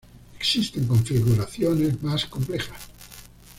[0.39, 2.87] Existen configuraciones más complejas.